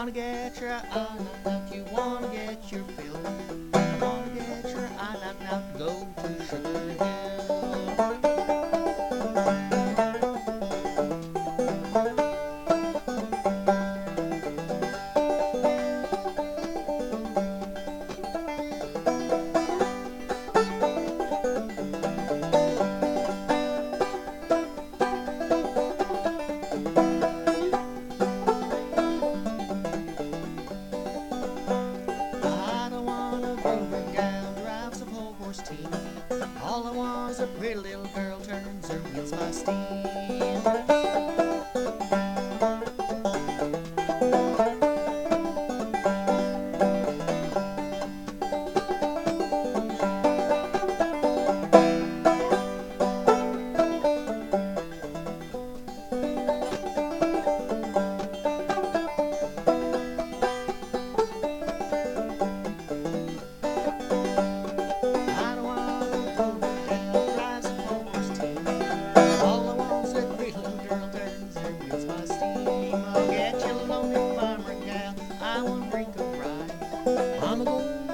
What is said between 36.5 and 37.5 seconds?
All I was a